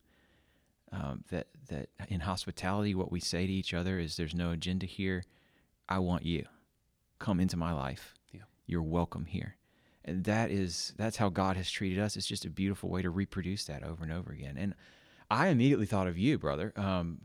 Um, 0.93 1.23
that 1.29 1.47
that 1.67 1.89
in 2.07 2.21
hospitality, 2.21 2.95
what 2.95 3.11
we 3.11 3.19
say 3.19 3.45
to 3.45 3.53
each 3.53 3.73
other 3.73 3.99
is, 3.99 4.15
"There's 4.15 4.33
no 4.33 4.51
agenda 4.51 4.85
here. 4.85 5.23
I 5.89 5.99
want 5.99 6.25
you. 6.25 6.45
Come 7.19 7.39
into 7.39 7.57
my 7.57 7.73
life. 7.73 8.15
Yeah. 8.31 8.41
You're 8.65 8.81
welcome 8.81 9.25
here." 9.25 9.57
And 10.03 10.23
that 10.23 10.49
is 10.49 10.93
that's 10.97 11.17
how 11.17 11.29
God 11.29 11.57
has 11.57 11.69
treated 11.69 11.99
us. 11.99 12.15
It's 12.15 12.25
just 12.25 12.45
a 12.45 12.49
beautiful 12.49 12.89
way 12.89 13.01
to 13.01 13.09
reproduce 13.09 13.65
that 13.65 13.83
over 13.83 14.03
and 14.03 14.11
over 14.11 14.31
again. 14.31 14.57
And 14.57 14.73
I 15.29 15.47
immediately 15.47 15.85
thought 15.85 16.07
of 16.07 16.17
you, 16.17 16.39
brother. 16.39 16.73
Um, 16.75 17.21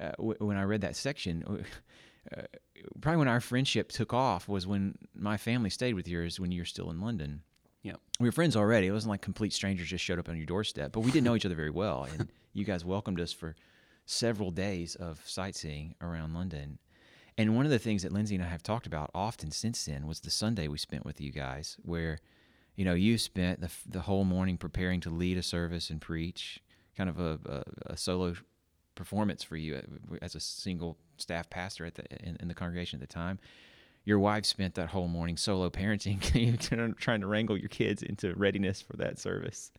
uh, 0.00 0.12
w- 0.18 0.36
when 0.38 0.56
I 0.56 0.62
read 0.62 0.80
that 0.82 0.96
section, 0.96 1.44
uh, 2.36 2.42
probably 3.00 3.18
when 3.18 3.28
our 3.28 3.40
friendship 3.40 3.90
took 3.90 4.12
off 4.12 4.48
was 4.48 4.66
when 4.66 4.96
my 5.14 5.36
family 5.36 5.70
stayed 5.70 5.94
with 5.94 6.08
yours 6.08 6.38
when 6.38 6.52
you 6.52 6.60
were 6.60 6.66
still 6.66 6.90
in 6.90 7.00
London. 7.00 7.42
Yeah, 7.82 7.94
we 8.18 8.28
were 8.28 8.32
friends 8.32 8.56
already. 8.56 8.88
It 8.88 8.92
wasn't 8.92 9.10
like 9.10 9.22
complete 9.22 9.52
strangers 9.52 9.88
just 9.88 10.04
showed 10.04 10.18
up 10.18 10.28
on 10.28 10.36
your 10.36 10.46
doorstep, 10.46 10.92
but 10.92 11.00
we 11.00 11.10
didn't 11.10 11.24
know 11.24 11.36
each 11.36 11.46
other 11.46 11.54
very 11.54 11.70
well, 11.70 12.08
and 12.12 12.28
you 12.52 12.64
guys 12.64 12.84
welcomed 12.84 13.20
us 13.20 13.32
for 13.32 13.54
several 14.04 14.50
days 14.50 14.94
of 14.96 15.20
sightseeing 15.24 15.94
around 16.00 16.34
London. 16.34 16.78
And 17.36 17.54
one 17.54 17.66
of 17.66 17.70
the 17.70 17.78
things 17.78 18.02
that 18.02 18.10
Lindsay 18.10 18.34
and 18.34 18.42
I 18.42 18.48
have 18.48 18.64
talked 18.64 18.86
about 18.86 19.10
often 19.14 19.52
since 19.52 19.84
then 19.84 20.06
was 20.08 20.20
the 20.20 20.30
Sunday 20.30 20.66
we 20.66 20.76
spent 20.78 21.04
with 21.06 21.20
you 21.20 21.30
guys, 21.30 21.76
where, 21.82 22.18
you 22.74 22.84
know, 22.84 22.94
you 22.94 23.16
spent 23.16 23.60
the, 23.60 23.70
the 23.86 24.00
whole 24.00 24.24
morning 24.24 24.56
preparing 24.56 25.00
to 25.02 25.10
lead 25.10 25.38
a 25.38 25.42
service 25.42 25.88
and 25.88 26.00
preach, 26.00 26.60
kind 26.96 27.08
of 27.08 27.20
a, 27.20 27.38
a, 27.46 27.92
a 27.92 27.96
solo 27.96 28.34
performance 28.98 29.42
for 29.42 29.56
you 29.56 29.76
uh, 29.76 30.16
as 30.20 30.34
a 30.34 30.40
single 30.40 30.98
staff 31.16 31.48
pastor 31.48 31.86
at 31.86 31.94
the 31.94 32.04
in, 32.22 32.36
in, 32.40 32.48
the 32.48 32.54
congregation 32.54 33.00
at 33.00 33.08
the 33.08 33.14
time. 33.14 33.38
your 34.04 34.18
wife 34.18 34.44
spent 34.44 34.74
that 34.74 34.88
whole 34.88 35.08
morning 35.08 35.36
solo 35.36 35.70
parenting, 35.70 36.96
trying 36.98 37.20
to 37.20 37.26
wrangle 37.26 37.56
your 37.56 37.68
kids 37.68 38.02
into 38.02 38.34
readiness 38.34 38.82
for 38.82 38.96
that 38.96 39.18
service. 39.18 39.70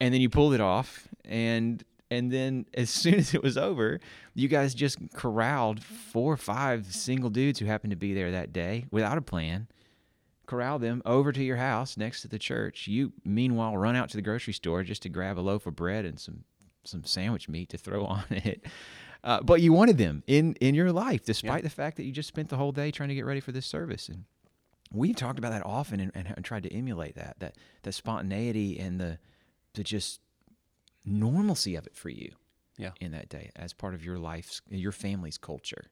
And 0.00 0.14
then 0.14 0.20
you 0.20 0.30
pulled 0.30 0.54
it 0.54 0.60
off, 0.60 1.08
and 1.26 1.84
and 2.10 2.32
then 2.32 2.66
as 2.74 2.90
soon 2.90 3.14
as 3.14 3.34
it 3.34 3.42
was 3.42 3.56
over, 3.58 4.00
you 4.34 4.48
guys 4.48 4.74
just 4.74 4.98
corralled 5.14 5.82
four 5.82 6.32
or 6.32 6.38
five 6.38 6.86
single 6.86 7.30
dudes 7.30 7.58
who 7.58 7.66
happened 7.66 7.92
to 7.92 7.96
be 7.96 8.14
there 8.14 8.30
that 8.30 8.52
day 8.52 8.86
without 8.90 9.18
a 9.18 9.22
plan. 9.22 9.68
Corral 10.46 10.80
them 10.80 11.00
over 11.06 11.30
to 11.30 11.44
your 11.44 11.58
house 11.58 11.96
next 11.96 12.22
to 12.22 12.28
the 12.28 12.38
church. 12.38 12.88
You 12.88 13.12
meanwhile 13.24 13.76
run 13.76 13.94
out 13.94 14.08
to 14.10 14.16
the 14.16 14.22
grocery 14.22 14.52
store 14.52 14.82
just 14.82 15.02
to 15.02 15.08
grab 15.08 15.38
a 15.38 15.40
loaf 15.40 15.66
of 15.66 15.76
bread 15.76 16.04
and 16.04 16.18
some 16.18 16.42
some 16.84 17.04
sandwich 17.04 17.48
meat 17.48 17.68
to 17.70 17.78
throw 17.78 18.04
on 18.06 18.24
it. 18.30 18.64
Uh, 19.22 19.40
but 19.42 19.60
you 19.60 19.72
wanted 19.72 19.98
them 19.98 20.22
in 20.26 20.54
in 20.54 20.74
your 20.74 20.92
life, 20.92 21.24
despite 21.24 21.58
yeah. 21.58 21.68
the 21.68 21.70
fact 21.70 21.96
that 21.98 22.04
you 22.04 22.12
just 22.12 22.28
spent 22.28 22.48
the 22.48 22.56
whole 22.56 22.72
day 22.72 22.90
trying 22.90 23.10
to 23.10 23.14
get 23.14 23.26
ready 23.26 23.40
for 23.40 23.52
this 23.52 23.66
service. 23.66 24.08
And 24.08 24.24
we've 24.92 25.16
talked 25.16 25.38
about 25.38 25.52
that 25.52 25.64
often 25.64 26.00
and, 26.00 26.12
and, 26.14 26.32
and 26.34 26.44
tried 26.44 26.62
to 26.62 26.72
emulate 26.72 27.16
that 27.16 27.36
that 27.40 27.56
that 27.82 27.92
spontaneity 27.92 28.78
and 28.78 28.98
the 28.98 29.18
the 29.74 29.84
just 29.84 30.20
normalcy 31.04 31.76
of 31.76 31.86
it 31.86 31.94
for 31.94 32.08
you. 32.08 32.32
Yeah. 32.78 32.92
In 32.98 33.12
that 33.12 33.28
day, 33.28 33.50
as 33.56 33.74
part 33.74 33.92
of 33.92 34.02
your 34.02 34.18
life's 34.18 34.62
your 34.70 34.92
family's 34.92 35.36
culture, 35.36 35.90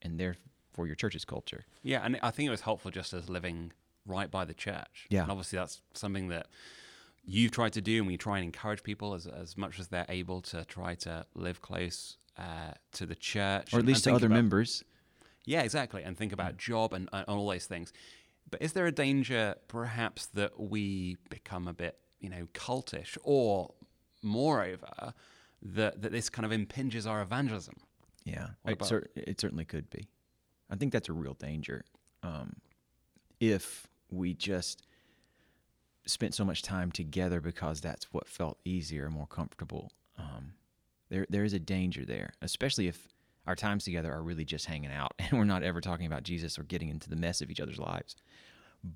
and 0.00 0.20
therefore 0.20 0.86
your 0.86 0.94
church's 0.94 1.24
culture. 1.24 1.66
Yeah, 1.82 2.02
and 2.04 2.20
I 2.22 2.30
think 2.30 2.46
it 2.46 2.50
was 2.50 2.60
helpful 2.60 2.92
just 2.92 3.12
as 3.12 3.28
living 3.28 3.72
right 4.06 4.30
by 4.30 4.44
the 4.44 4.54
church. 4.54 5.06
Yeah. 5.08 5.22
And 5.22 5.30
obviously 5.30 5.58
that's 5.58 5.82
something 5.94 6.28
that 6.28 6.46
you've 7.24 7.52
tried 7.52 7.72
to 7.74 7.80
do, 7.80 7.98
and 7.98 8.06
we 8.06 8.16
try 8.16 8.38
and 8.38 8.44
encourage 8.44 8.82
people 8.82 9.14
as, 9.14 9.26
as 9.26 9.56
much 9.56 9.78
as 9.78 9.88
they're 9.88 10.06
able 10.08 10.40
to 10.42 10.64
try 10.64 10.94
to 10.96 11.26
live 11.34 11.60
close 11.60 12.16
uh, 12.38 12.72
to 12.92 13.06
the 13.06 13.14
church, 13.14 13.72
or 13.74 13.78
at 13.78 13.86
least 13.86 14.04
to 14.04 14.14
other 14.14 14.26
about, 14.26 14.36
members. 14.36 14.82
Yeah, 15.44 15.62
exactly, 15.62 16.02
and 16.02 16.16
think 16.16 16.32
about 16.32 16.56
job 16.56 16.92
and, 16.92 17.08
and 17.12 17.26
all 17.28 17.48
those 17.48 17.66
things. 17.66 17.92
But 18.50 18.62
is 18.62 18.72
there 18.72 18.86
a 18.86 18.92
danger, 18.92 19.54
perhaps, 19.68 20.26
that 20.26 20.58
we 20.58 21.16
become 21.28 21.68
a 21.68 21.72
bit, 21.72 21.98
you 22.20 22.28
know, 22.28 22.48
cultish, 22.52 23.16
or 23.22 23.74
moreover, 24.22 25.14
that 25.62 26.02
that 26.02 26.12
this 26.12 26.28
kind 26.28 26.46
of 26.46 26.52
impinges 26.52 27.06
our 27.06 27.22
evangelism? 27.22 27.76
Yeah, 28.24 28.48
it, 28.66 28.84
cer- 28.84 29.10
it, 29.16 29.40
certainly 29.40 29.64
could 29.64 29.88
be. 29.90 30.08
I 30.68 30.76
think 30.76 30.92
that's 30.92 31.08
a 31.08 31.12
real 31.12 31.34
danger. 31.34 31.84
Um, 32.22 32.56
if 33.40 33.88
we 34.10 34.34
just 34.34 34.86
spent 36.06 36.34
so 36.34 36.44
much 36.44 36.62
time 36.62 36.90
together 36.90 37.40
because 37.40 37.80
that's 37.80 38.12
what 38.12 38.28
felt 38.28 38.58
easier, 38.64 39.06
and 39.06 39.14
more 39.14 39.26
comfortable. 39.26 39.92
Um, 40.18 40.54
there, 41.08 41.26
there 41.28 41.44
is 41.44 41.52
a 41.52 41.58
danger 41.58 42.04
there, 42.04 42.32
especially 42.42 42.88
if 42.88 43.08
our 43.46 43.56
times 43.56 43.84
together 43.84 44.12
are 44.12 44.22
really 44.22 44.44
just 44.44 44.66
hanging 44.66 44.92
out 44.92 45.12
and 45.18 45.32
we're 45.32 45.44
not 45.44 45.62
ever 45.62 45.80
talking 45.80 46.06
about 46.06 46.22
Jesus 46.22 46.58
or 46.58 46.62
getting 46.62 46.88
into 46.88 47.08
the 47.08 47.16
mess 47.16 47.40
of 47.40 47.50
each 47.50 47.60
other's 47.60 47.78
lives. 47.78 48.16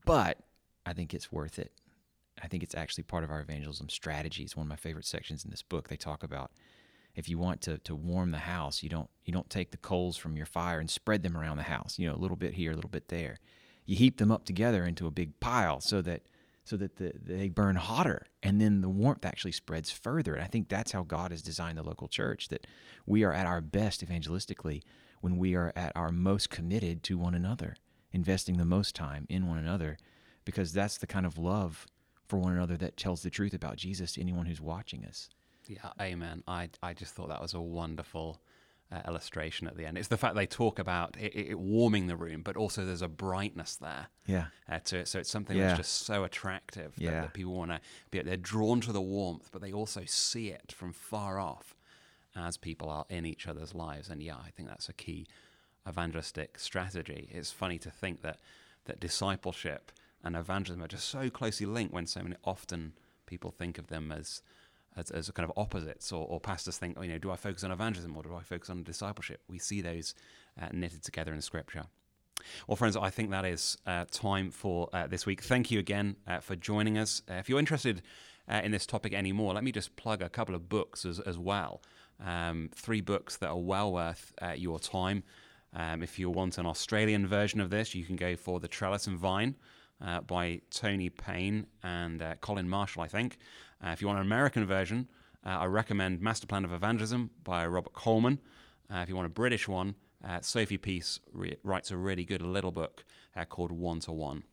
But 0.05 0.39
I 0.87 0.93
think 0.93 1.13
it's 1.13 1.33
worth 1.33 1.59
it. 1.59 1.73
I 2.43 2.49
think 2.49 2.63
it's 2.63 2.75
actually 2.75 3.05
part 3.05 3.25
of 3.25 3.31
our 3.31 3.41
evangelism 3.41 3.89
strategy. 3.89 4.43
It's 4.43 4.57
one 4.57 4.67
of 4.67 4.71
my 4.71 4.77
favorite 4.77 5.05
sections 5.05 5.45
in 5.45 5.51
this 5.51 5.63
book. 5.63 5.89
They 5.89 5.97
talk 5.97 6.23
about 6.23 6.51
if 7.15 7.29
you 7.29 7.39
want 7.39 7.61
to, 7.63 7.79
to 7.79 7.95
warm 7.95 8.33
the 8.33 8.39
house, 8.39 8.83
you 8.83 8.89
don't 8.89 9.09
you 9.25 9.33
don't 9.33 9.49
take 9.49 9.71
the 9.71 9.77
coals 9.77 10.17
from 10.17 10.37
your 10.37 10.47
fire 10.47 10.81
and 10.81 10.91
spread 10.91 11.23
them 11.23 11.37
around 11.37 11.59
the 11.59 11.63
house. 11.65 11.99
You 11.99 12.09
know, 12.09 12.15
a 12.15 12.19
little 12.19 12.37
bit 12.37 12.55
here, 12.55 12.73
a 12.73 12.75
little 12.75 12.91
bit 12.91 13.09
there. 13.09 13.39
You 13.87 13.97
heap 13.97 14.17
them 14.19 14.33
up 14.33 14.45
together 14.45 14.85
into 14.85 15.07
a 15.07 15.13
big 15.13 15.39
pile 15.41 15.81
so 15.81 16.03
that 16.03 16.23
so 16.65 16.77
that 16.79 16.97
the, 16.97 17.13
they 17.23 17.49
burn 17.49 17.77
hotter 17.77 18.27
and 18.43 18.61
then 18.61 18.81
the 18.81 18.89
warmth 18.89 19.25
actually 19.25 19.53
spreads 19.53 19.91
further. 19.91 20.35
And 20.35 20.43
I 20.43 20.47
think 20.47 20.69
that's 20.69 20.93
how 20.93 21.03
God 21.03 21.31
has 21.31 21.43
designed 21.43 21.79
the 21.79 21.83
local 21.83 22.09
church 22.09 22.49
that 22.49 22.67
we 23.07 23.23
are 23.23 23.33
at 23.33 23.47
our 23.47 23.61
best 23.61 24.05
evangelistically 24.05 24.83
when 25.21 25.37
we 25.37 25.55
are 25.55 25.73
at 25.77 25.93
our 25.95 26.11
most 26.11 26.51
committed 26.51 27.03
to 27.05 27.19
one 27.19 27.35
another, 27.35 27.77
investing 28.13 28.57
the 28.57 28.65
most 28.65 28.95
time 28.95 29.27
in 29.29 29.47
one 29.47 29.59
another, 29.59 29.99
because 30.45 30.73
that's 30.73 30.99
the 30.99 31.07
kind 31.07 31.27
of 31.27 31.39
love 31.39 31.87
for 32.27 32.39
one 32.39 32.53
another 32.55 32.77
that 32.77 32.97
tells 32.97 33.23
the 33.23 33.31
truth 33.31 33.55
about 33.55 33.77
Jesus 33.77 34.13
to 34.13 34.21
anyone 34.21 34.47
who's 34.47 34.61
watching 34.61 35.05
us. 35.05 35.29
Yeah, 35.67 35.91
amen. 36.01 36.43
I, 36.47 36.71
I 36.83 36.95
just 36.95 37.15
thought 37.15 37.29
that 37.29 37.41
was 37.41 37.55
a 37.55 37.61
wonderful 37.61 38.41
uh, 38.93 39.01
illustration 39.07 39.67
at 39.67 39.77
the 39.77 39.87
end. 39.87 39.99
It's 39.99 40.09
the 40.09 40.17
fact 40.17 40.35
they 40.35 40.47
talk 40.47 40.79
about 40.79 41.17
it, 41.19 41.35
it, 41.35 41.59
warming 41.59 42.07
the 42.07 42.17
room, 42.17 42.43
but 42.43 42.57
also 42.57 42.85
there's 42.85 43.03
a 43.03 43.09
brightness 43.09 43.77
there. 43.77 44.09
Yeah. 44.27 44.47
Uh, 44.69 44.79
to 44.85 44.99
it. 44.99 45.09
So 45.09 45.19
it's 45.19 45.31
something 45.31 45.57
yeah. 45.57 45.69
that's 45.69 45.79
just 45.79 45.93
so 46.05 46.25
attractive 46.25 46.93
yeah. 46.97 47.11
that, 47.11 47.23
that 47.23 47.33
people 47.35 47.55
want 47.55 47.71
to 47.71 47.81
be. 48.11 48.21
They're 48.23 48.37
drawn 48.37 48.81
to 48.83 48.93
the 48.93 49.01
warmth, 49.01 49.49
but 49.53 49.63
they 49.63 49.73
also 49.73 50.03
see 50.07 50.49
it 50.49 50.73
from 50.73 50.93
far 50.93 51.39
off 51.39 51.75
as 52.37 52.57
people 52.57 52.89
are 52.89 53.07
in 53.09 53.27
each 53.27 53.47
other's 53.47 53.75
lives. 53.75 54.09
And 54.11 54.23
yeah, 54.23 54.37
I 54.37 54.51
think 54.51 54.69
that's 54.69 54.89
a 54.89 54.95
key 54.95 55.27
evangelistic 55.89 56.59
strategy. 56.59 57.29
It's 57.33 57.51
funny 57.51 57.79
to 57.79 57.91
think 57.91 58.23
that 58.23 58.39
that 58.87 59.01
discipleship 59.01 59.93
and 60.23 60.37
evangelism 60.37 60.83
are 60.83 60.89
just 60.89 61.09
so 61.09 61.31
closely 61.31 61.67
linked 61.67 61.93
when 61.93 62.07
so 62.07 62.23
many 62.23 62.37
often 62.45 62.95
people 63.27 63.51
think 63.51 63.79
of 63.79 63.89
them 63.89 64.13
as 64.13 64.43
as, 64.97 65.11
as 65.11 65.31
kind 65.31 65.49
of 65.49 65.57
opposites, 65.57 66.13
or, 66.13 66.27
or 66.27 66.41
pastors 66.41 66.79
think, 66.79 66.97
you 67.01 67.09
know, 67.09 67.19
do 67.19 67.31
I 67.31 67.37
focus 67.37 67.65
on 67.65 67.71
evangelism 67.73 68.17
or 68.17 68.23
do 68.23 68.35
I 68.35 68.43
focus 68.43 68.71
on 68.71 68.83
discipleship? 68.83 69.41
We 69.49 69.59
see 69.59 69.81
those 69.81 70.15
uh, 70.61 70.69
knitted 70.73 71.03
together 71.03 71.33
in 71.33 71.41
Scripture. 71.41 71.85
Well, 72.67 72.77
friends, 72.77 72.97
I 72.97 73.11
think 73.11 73.31
that 73.31 73.45
is 73.45 73.79
uh, 73.87 74.05
time 74.11 74.51
for 74.51 74.89
uh, 74.93 75.07
this 75.07 75.27
week. 75.27 75.43
Thank 75.43 75.71
you 75.71 75.79
again 75.79 76.17
uh, 76.27 76.41
for 76.41 76.57
joining 76.57 76.99
us. 76.99 77.23
Uh, 77.31 77.35
if 77.35 77.49
you're 77.49 77.59
interested 77.59 78.03
uh, 78.49 78.61
in 78.63 78.71
this 78.71 78.87
topic 78.87 79.15
anymore, 79.15 79.55
let 79.55 79.65
me 79.65 79.73
just 79.73 79.97
plug 79.97 80.21
a 80.21 80.29
couple 80.29 80.55
of 80.55 80.69
books 80.69 81.07
as, 81.07 81.21
as 81.21 81.39
well. 81.39 81.81
Um, 82.25 82.71
three 82.75 83.01
books 83.01 83.37
that 83.39 83.49
are 83.49 83.59
well 83.59 83.93
worth 83.93 84.33
your 84.57 84.79
time. 84.79 85.25
Um, 85.75 86.03
if 86.03 86.19
you 86.19 86.31
want 86.31 86.59
an 86.59 86.67
Australian 86.67 87.27
version 87.27 87.61
of 87.61 87.71
this, 87.71 87.95
you 87.95 88.05
can 88.05 88.17
go 88.17 88.37
for 88.37 88.61
The 88.61 88.69
Trellis 88.69 89.07
and 89.07 89.19
Vine 89.19 89.57
by 90.27 90.61
Tony 90.71 91.09
Payne 91.09 91.67
and 91.83 92.23
Colin 92.41 92.69
Marshall, 92.69 93.03
I 93.03 93.09
think. 93.09 93.39
Uh, 93.85 93.91
if 93.91 94.01
you 94.01 94.07
want 94.07 94.19
an 94.19 94.25
American 94.25 94.65
version, 94.67 95.09
uh, 95.45 95.51
I 95.51 95.67
recommend 95.67 96.21
Master 96.21 96.47
Plan 96.47 96.65
of 96.65 96.73
Evangelism 96.73 97.31
by 97.43 97.67
Robert 97.67 97.93
Coleman. 97.93 98.41
Uh, 98.91 98.99
if 98.99 99.09
you 99.09 99.17
want 99.17 99.27
a 99.27 99.31
British 99.31 99.69
one, 99.69 99.95
uh, 100.27 100.41
Sophie 100.41 100.79
Peace 100.79 101.21
re- 101.33 101.57
writes 101.63 101.91
a 101.91 101.97
really 101.97 102.25
good 102.25 102.41
little 102.41 102.73
book 102.73 103.05
called 103.51 103.73
One 103.73 104.01
to 104.01 104.13
One. 104.13 104.45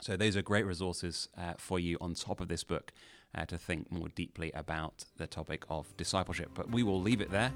So 0.00 0.16
those 0.16 0.36
are 0.36 0.42
great 0.42 0.64
resources 0.64 1.28
for 1.58 1.78
you 1.78 1.98
on 2.00 2.14
top 2.14 2.40
of 2.40 2.48
this 2.48 2.64
book 2.64 2.92
to 3.46 3.58
think 3.58 3.90
more 3.90 4.08
deeply 4.08 4.50
about 4.52 5.04
the 5.16 5.26
topic 5.26 5.64
of 5.68 5.96
discipleship. 5.96 6.50
But 6.54 6.70
we 6.70 6.82
will 6.82 7.00
leave 7.00 7.20
it 7.20 7.30
there, 7.30 7.52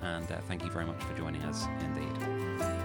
and 0.00 0.26
thank 0.26 0.64
you 0.64 0.70
very 0.70 0.86
much 0.86 1.02
for 1.02 1.16
joining 1.16 1.42
us 1.42 1.66
indeed. 1.80 2.75